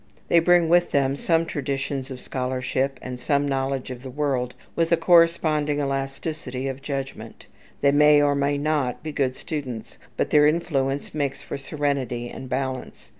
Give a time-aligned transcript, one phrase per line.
[0.29, 4.91] They bring with them some traditions of scholarship, and some knowledge of the world, with
[4.91, 7.45] a corresponding elasticity of judgment.
[7.81, 12.49] They may or may not be good students, but their influence makes for serenity and
[12.49, 13.09] balance.